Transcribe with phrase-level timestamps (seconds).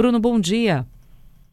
[0.00, 0.86] Bruno, bom dia.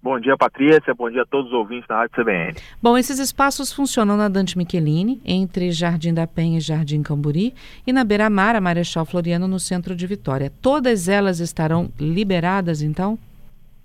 [0.01, 0.93] Bom dia, Patrícia.
[0.95, 2.53] Bom dia a todos os ouvintes da Rádio CBN.
[2.81, 7.53] Bom, esses espaços funcionam na Dante Michelini, entre Jardim da Penha e Jardim Camburi,
[7.85, 10.49] e na Beira-Mar, a Marechal Floriano, no centro de Vitória.
[10.61, 13.19] Todas elas estarão liberadas, então?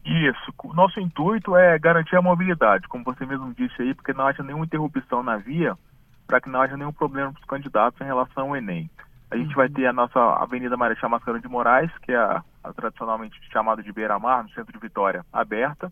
[0.07, 0.55] Isso.
[0.73, 4.65] Nosso intuito é garantir a mobilidade, como você mesmo disse aí, porque não haja nenhuma
[4.65, 5.77] interrupção na via,
[6.25, 8.89] para que não haja nenhum problema para os candidatos em relação ao Enem.
[9.33, 12.73] A gente vai ter a nossa Avenida Marechal Mascarão de Moraes, que é a, a
[12.75, 15.89] tradicionalmente chamada de Beira-Mar, no centro de Vitória, aberta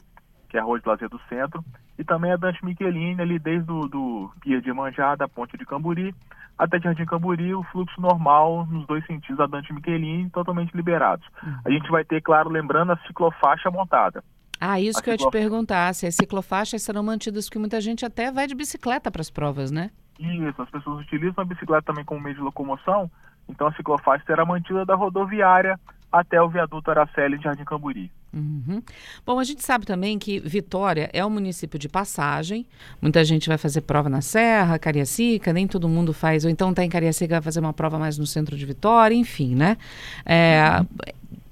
[0.51, 1.65] que é a Rua de Lazer do Centro,
[1.97, 5.65] e também a Dante Michelini, ali desde o do Pia de Manjá, da Ponte de
[5.65, 6.15] Camburi,
[6.59, 11.27] até Jardim Camburi, o fluxo normal nos dois sentidos da Dante Michelini, totalmente liberados.
[11.43, 11.55] Uhum.
[11.65, 14.23] A gente vai ter, claro, lembrando, a ciclofaixa montada.
[14.61, 17.81] Ah, isso a que eu ia te perguntar, se as ciclofaixas serão mantidas, porque muita
[17.81, 19.91] gente até vai de bicicleta para as provas, né?
[20.19, 23.11] Isso, as pessoas utilizam a bicicleta também como meio de locomoção,
[23.51, 25.79] então a ciclofaixa será mantida da rodoviária
[26.11, 28.11] até o viaduto Araceli de Jardim Camburi.
[28.33, 28.83] Uhum.
[29.27, 32.67] Bom, a gente sabe também que Vitória é um município de passagem.
[33.01, 36.85] Muita gente vai fazer prova na Serra, Cariacica, nem todo mundo faz, ou então está
[36.85, 39.77] em Cariacica vai fazer uma prova mais no centro de Vitória, enfim, né?
[40.25, 40.87] É, uhum.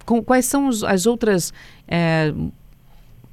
[0.05, 1.53] com, quais são os, as outras
[1.86, 2.33] é,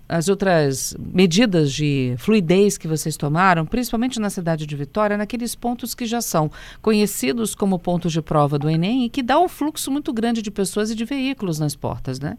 [0.07, 5.95] as outras medidas de fluidez que vocês tomaram, principalmente na cidade de Vitória, naqueles pontos
[5.95, 6.49] que já são
[6.81, 10.51] conhecidos como pontos de prova do Enem e que dá um fluxo muito grande de
[10.51, 12.37] pessoas e de veículos nas portas, né?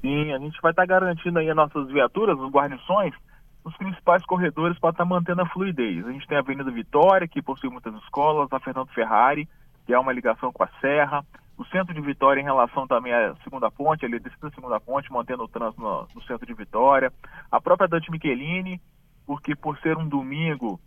[0.00, 3.14] Sim, a gente vai estar garantindo aí as nossas viaturas, as guarnições,
[3.64, 6.06] os principais corredores para estar mantendo a fluidez.
[6.06, 9.48] A gente tem a Avenida Vitória, que possui muitas escolas, a Fernando Ferrari,
[9.84, 11.24] que é uma ligação com a Serra,
[11.56, 15.12] o centro de Vitória em relação também à segunda ponte, ali descida da segunda ponte,
[15.12, 17.12] mantendo o trânsito no, no, centro de Vitória.
[17.50, 18.80] A própria Dante Michelini,
[19.26, 20.78] porque por ser um domingo,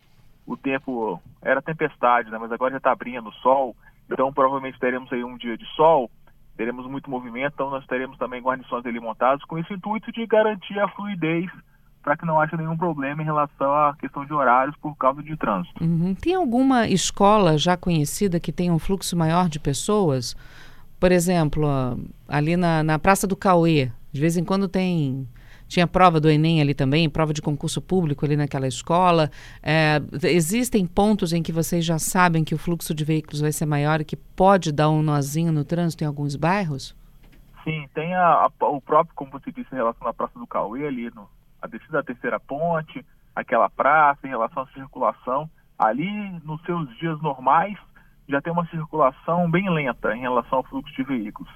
[0.45, 2.37] o tempo era tempestade, né?
[2.37, 3.75] mas agora já está abrindo o sol,
[4.09, 6.09] então provavelmente teremos aí um dia de sol,
[6.55, 10.79] teremos muito movimento, então nós teremos também guarnições ali montadas com esse intuito de garantir
[10.79, 11.49] a fluidez
[12.01, 15.35] para que não haja nenhum problema em relação à questão de horários por causa de
[15.35, 15.83] trânsito.
[15.83, 16.15] Uhum.
[16.15, 20.35] Tem alguma escola já conhecida que tenha um fluxo maior de pessoas?
[20.99, 21.67] Por exemplo,
[22.27, 25.27] ali na, na Praça do Cauê, de vez em quando tem
[25.69, 29.29] tinha prova do Enem ali também, prova de concurso público ali naquela escola.
[29.61, 33.67] É, existem pontos em que vocês já sabem que o fluxo de veículos vai ser
[33.67, 36.95] maior e que pode dar um nozinho no trânsito em alguns bairros?
[37.63, 40.87] Sim, tem a, a, o próprio, como você disse, em relação à Praça do Cauê,
[40.87, 41.29] ali no,
[41.61, 43.05] a descida da terceira ponte,
[43.35, 45.49] aquela praça em relação à circulação.
[45.77, 46.11] Ali,
[46.43, 47.77] nos seus dias normais,
[48.27, 51.51] já tem uma circulação bem lenta em relação ao fluxo de veículos.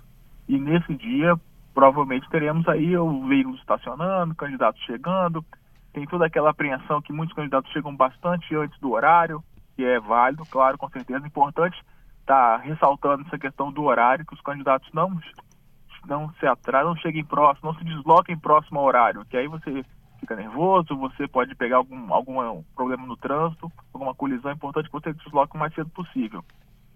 [0.48, 1.36] E nesse dia,
[1.74, 5.46] provavelmente teremos aí o veículo estacionando, candidatos chegando,
[5.94, 9.44] tem toda aquela apreensão que muitos candidatos chegam bastante antes do horário,
[9.76, 11.78] que é válido, claro, com certeza, importante
[12.22, 15.20] estar tá ressaltando essa questão do horário, que os candidatos não
[16.06, 19.84] não se atrasem, não cheguem próximo, não se desloquem próximo ao horário, que aí você
[20.20, 24.94] fica nervoso, você pode pegar algum, algum problema no trânsito, alguma colisão, é importante que
[24.94, 26.44] você se desloque o mais cedo possível.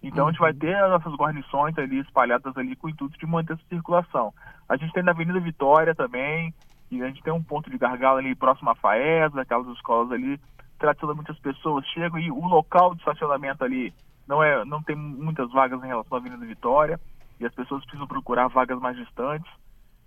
[0.01, 0.29] Então uhum.
[0.29, 0.59] a gente vai uhum.
[0.59, 4.33] ter as nossas guarnições ali espalhadas ali com o intuito de manter essa circulação.
[4.69, 6.53] A gente tem na Avenida Vitória também,
[6.89, 10.39] e a gente tem um ponto de gargalo ali próximo à FAES, aquelas escolas ali,
[10.79, 13.93] tradicionalmente as pessoas chegam e o local de estacionamento ali
[14.27, 16.99] não é não tem muitas vagas em relação à Avenida Vitória
[17.39, 19.51] e as pessoas precisam procurar vagas mais distantes.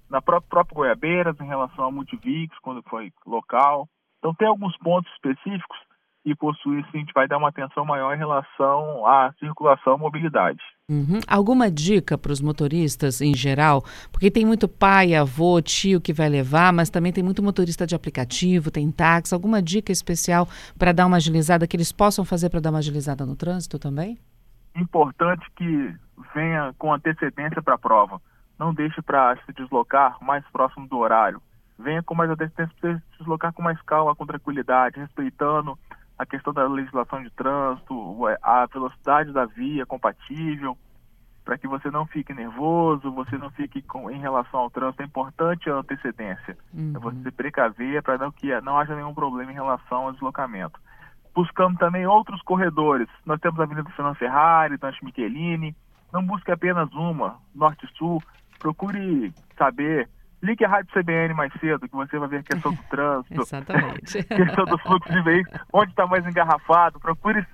[0.08, 3.88] Na própria, própria Goiabeiras, em relação a Multivix, quando foi local.
[4.18, 5.78] Então, tem alguns pontos específicos
[6.24, 10.00] e, por isso, a gente vai dar uma atenção maior em relação à circulação e
[10.00, 10.60] mobilidade.
[10.90, 11.20] Uhum.
[11.26, 13.82] Alguma dica para os motoristas em geral?
[14.10, 17.94] Porque tem muito pai, avô, tio que vai levar, mas também tem muito motorista de
[17.94, 19.32] aplicativo, tem táxi.
[19.32, 23.24] Alguma dica especial para dar uma agilizada que eles possam fazer para dar uma agilizada
[23.24, 24.18] no trânsito também?
[24.74, 25.94] Importante que
[26.34, 28.20] venha com antecedência para a prova.
[28.58, 31.40] Não deixe para se deslocar mais próximo do horário.
[31.78, 35.78] Venha com mais antecedência para se deslocar com mais calma, com tranquilidade, respeitando
[36.18, 40.76] a questão da legislação de trânsito, a velocidade da via compatível,
[41.42, 45.02] para que você não fique nervoso, você não fique com, em relação ao trânsito.
[45.02, 46.58] É importante a antecedência.
[46.74, 46.92] Uhum.
[46.94, 50.78] É você se precaver para que não haja nenhum problema em relação ao deslocamento.
[51.34, 53.08] Buscando também outros corredores.
[53.24, 55.74] Nós temos a Avenida Fernando Ferrari, Dante Michelini,
[56.12, 58.22] não busque apenas uma, norte-sul.
[58.58, 60.08] Procure saber.
[60.42, 63.40] Ligue a Rádio CBN mais cedo, que você vai ver a questão do trânsito.
[63.40, 64.22] Exatamente.
[64.24, 66.98] questão do fluxo de veículos, onde está mais engarrafado.
[66.98, 67.46] Procure,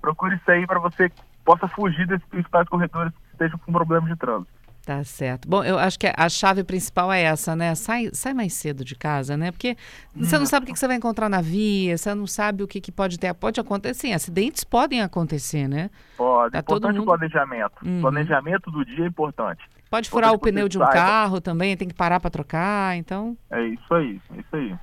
[0.00, 1.10] procure isso aí para você
[1.44, 4.61] possa fugir desses principais corredores que estejam com problemas de trânsito.
[4.92, 5.48] Tá certo.
[5.48, 7.74] Bom, eu acho que a chave principal é essa, né?
[7.74, 9.50] Sai, sai mais cedo de casa, né?
[9.50, 9.74] Porque
[10.14, 12.78] você não sabe o que você vai encontrar na via, você não sabe o que,
[12.78, 13.32] que pode ter.
[13.32, 15.88] Pode acontecer, sim, acidentes podem acontecer, né?
[16.14, 16.52] Pode.
[16.52, 17.02] Tá importante mundo...
[17.10, 17.72] o planejamento.
[17.82, 18.02] Uhum.
[18.02, 19.62] Planejamento do dia é importante.
[19.90, 23.34] Pode furar o pneu de um carro também, tem que parar para trocar, então.
[23.50, 24.76] É isso aí, é isso aí.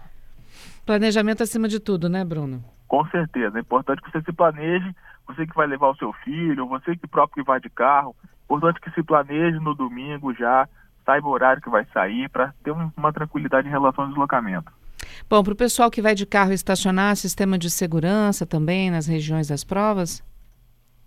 [0.87, 2.63] Planejamento acima de tudo, né, Bruno?
[2.89, 3.57] Com certeza.
[3.57, 4.93] É importante que você se planeje,
[5.27, 8.15] você que vai levar o seu filho, você que próprio que vai de carro.
[8.45, 10.67] Importante que se planeje no domingo já,
[11.05, 14.71] saiba o horário que vai sair, para ter uma tranquilidade em relação ao deslocamento.
[15.29, 19.47] Bom, para o pessoal que vai de carro estacionar, sistema de segurança também nas regiões
[19.47, 20.23] das provas?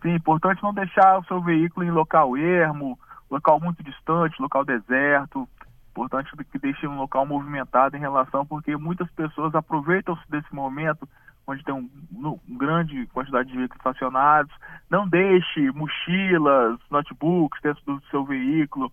[0.01, 2.97] Sim, importante não deixar o seu veículo em local ermo,
[3.29, 5.49] local muito distante, local deserto.
[5.91, 11.09] Importante que deixe um local movimentado em relação, porque muitas pessoas aproveitam-se desse momento
[11.47, 14.53] onde tem um, um, grande quantidade de veículos estacionados.
[14.91, 18.93] Não deixe mochilas, notebooks dentro do seu veículo,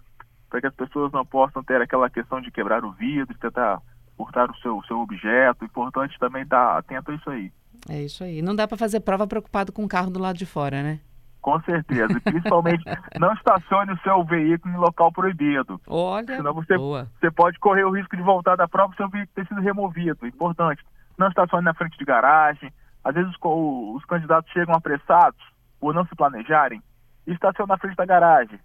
[0.49, 3.81] para que as pessoas não possam ter aquela questão de quebrar o vidro, de tentar
[4.17, 5.63] furtar o seu, seu objeto.
[5.63, 7.51] Importante também estar atento a isso aí.
[7.87, 8.41] É isso aí.
[8.41, 10.99] Não dá para fazer prova preocupado com o carro do lado de fora, né?
[11.41, 12.11] Com certeza.
[12.11, 12.83] E principalmente,
[13.17, 15.79] não estacione o seu veículo em local proibido.
[15.87, 17.07] Olha, Senão você, boa.
[17.19, 20.27] você pode correr o risco de voltar da prova e seu veículo ter sido removido.
[20.27, 20.83] Importante.
[21.19, 22.71] Não estacione na frente de garagem.
[23.03, 25.43] Às vezes os, os candidatos chegam apressados
[25.77, 26.81] por não se planejarem
[27.27, 28.57] e estacionam na frente da garagem.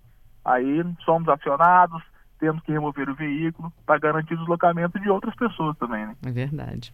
[0.45, 2.01] Aí somos acionados,
[2.45, 6.07] tendo que remover o veículo para garantir o deslocamento de outras pessoas também.
[6.07, 6.15] Né?
[6.27, 6.93] É verdade.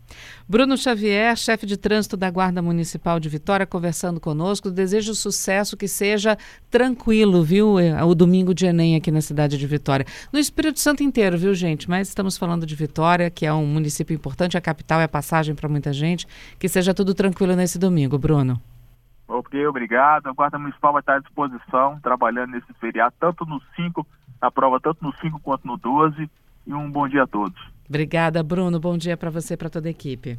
[0.48, 4.70] Bruno Xavier, chefe de trânsito da Guarda Municipal de Vitória, conversando conosco.
[4.70, 6.38] Desejo sucesso, que seja
[6.70, 7.78] tranquilo, viu?
[7.80, 10.06] É, o domingo de Enem aqui na cidade de Vitória.
[10.32, 11.90] No Espírito Santo inteiro, viu, gente?
[11.90, 15.68] Mas estamos falando de Vitória, que é um município importante, a capital é passagem para
[15.68, 16.28] muita gente.
[16.58, 18.60] Que seja tudo tranquilo nesse domingo, Bruno.
[19.26, 20.26] Ok, obrigado.
[20.26, 24.04] A Guarda Municipal vai estar à disposição, trabalhando nesse feriado, tanto no 5
[24.40, 26.28] Aprova prova, tanto no 5 quanto no 12.
[26.66, 27.60] E um bom dia a todos.
[27.88, 28.80] Obrigada, Bruno.
[28.80, 30.38] Bom dia para você e para toda a equipe.